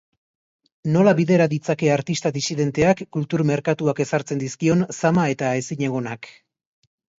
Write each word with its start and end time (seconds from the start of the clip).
Nola 0.93 1.11
bidera 1.19 1.45
ditzake 1.51 1.91
artista 1.95 2.31
disidenteak 2.37 3.05
kultur 3.19 3.45
merkatuak 3.51 4.03
ezartzen 4.07 4.43
dizkion 4.47 4.83
zama 5.03 5.29
eta 5.37 5.55
ezinegonak? 5.63 6.35